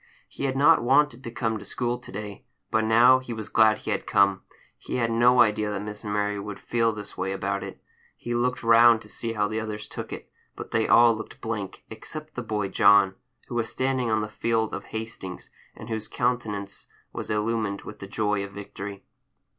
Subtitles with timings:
[0.27, 3.77] He had not wanted to come to school to day, but now he was glad
[3.77, 4.41] he had come.
[4.79, 7.79] He had no idea that Miss Mary would feel this way about it.
[8.17, 11.85] He looked round to see how the others took it, but they all looked blank,
[11.91, 13.13] except the boy John,
[13.47, 18.07] who was standing on the field of Hastings, and whose countenance was illumined with the
[18.07, 19.05] joy of victory.